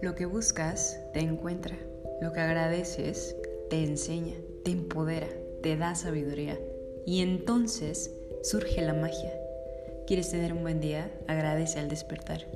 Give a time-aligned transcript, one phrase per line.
[0.00, 1.76] Lo que buscas te encuentra,
[2.20, 3.34] lo que agradeces
[3.68, 5.26] te enseña, te empodera,
[5.60, 6.56] te da sabiduría
[7.04, 8.12] y entonces
[8.44, 9.32] surge la magia.
[10.06, 11.10] ¿Quieres tener un buen día?
[11.26, 12.46] Agradece al despertar.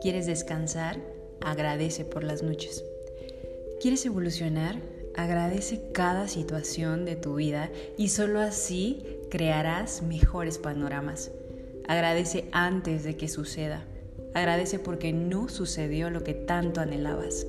[0.00, 0.98] ¿Quieres descansar?
[1.40, 2.84] Agradece por las noches.
[3.80, 4.80] ¿Quieres evolucionar?
[5.14, 11.30] Agradece cada situación de tu vida y solo así crearás mejores panoramas.
[11.86, 13.86] Agradece antes de que suceda.
[14.34, 17.46] Agradece porque no sucedió lo que tanto anhelabas.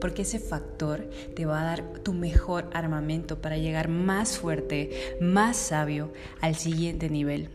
[0.00, 5.56] Porque ese factor te va a dar tu mejor armamento para llegar más fuerte, más
[5.56, 7.50] sabio al siguiente nivel.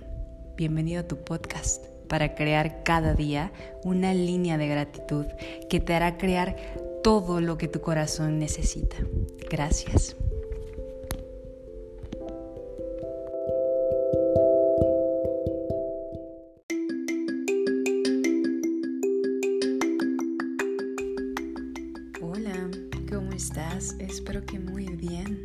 [0.57, 3.51] Bienvenido a tu podcast para crear cada día
[3.83, 5.25] una línea de gratitud
[5.69, 6.55] que te hará crear
[7.03, 8.97] todo lo que tu corazón necesita.
[9.49, 10.15] Gracias.
[23.35, 23.97] Estás?
[23.99, 25.43] Espero que muy bien.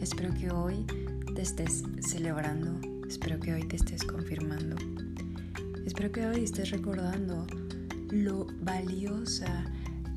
[0.00, 0.86] Espero que hoy
[1.34, 2.80] te estés celebrando.
[3.08, 4.76] Espero que hoy te estés confirmando.
[5.84, 7.44] Espero que hoy estés recordando
[8.10, 9.64] lo valiosa,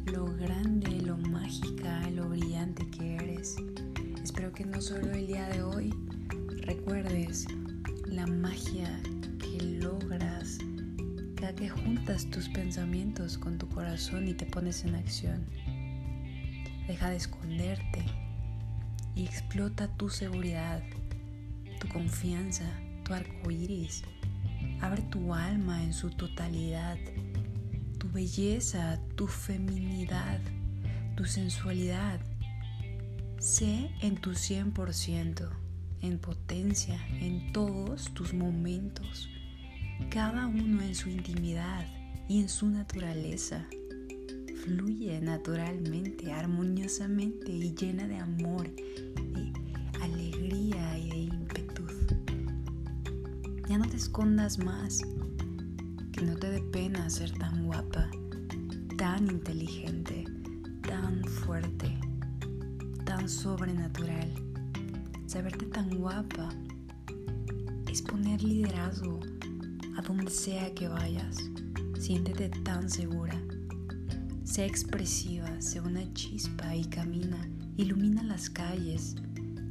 [0.06, 3.56] lo grande, lo mágica, lo brillante que eres.
[4.23, 5.94] Espero que no solo el día de hoy
[6.62, 7.48] recuerdes
[8.06, 9.02] la magia
[9.40, 10.59] que logras
[11.36, 15.44] cada que juntas tus pensamientos con tu corazón y te pones en acción.
[16.88, 18.05] Deja de esconderte
[19.16, 20.83] y explota tu seguridad,
[21.80, 22.66] tu confianza,
[23.03, 24.03] tu arco iris.
[24.81, 26.97] Abre tu alma en su totalidad,
[27.97, 30.39] tu belleza, tu feminidad,
[31.16, 32.19] tu sensualidad.
[33.39, 35.50] Sé en tu 100%,
[36.02, 39.28] en potencia, en todos tus momentos,
[40.09, 41.88] cada uno en su intimidad
[42.28, 43.66] y en su naturaleza
[44.66, 49.54] fluye naturalmente, armoniosamente y llena de amor, de
[50.02, 51.84] alegría y de ímpetu.
[53.70, 55.02] Ya no te escondas más,
[56.12, 58.09] que no te dé pena ser tan guapa,
[58.98, 60.25] tan inteligente,
[60.81, 61.96] tan fuerte,
[63.06, 64.34] tan sobrenatural.
[65.28, 66.50] Saberte tan guapa
[67.92, 69.20] es poner liderazgo
[69.96, 71.38] a donde sea que vayas.
[72.00, 73.40] Siéntete tan segura
[74.56, 77.46] Sé expresiva, sé una chispa y camina,
[77.76, 79.18] ilumina las calles,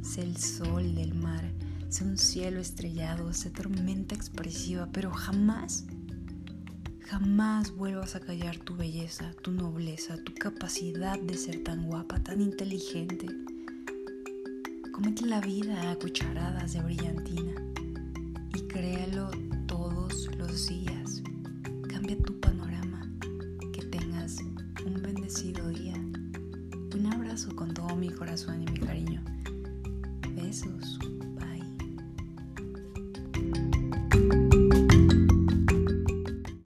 [0.02, 1.42] sé el sol del mar,
[1.88, 5.86] sé un cielo estrellado, sé tormenta expresiva, pero jamás,
[7.00, 12.42] jamás vuelvas a callar tu belleza, tu nobleza, tu capacidad de ser tan guapa, tan
[12.42, 13.26] inteligente.
[14.92, 17.54] Comete la vida a cucharadas de brillantina
[18.54, 19.30] y créalo
[19.66, 21.22] todos los días.
[21.88, 22.33] Cambia tu
[25.42, 25.94] día.
[26.94, 29.20] Un abrazo con todo mi corazón y mi cariño.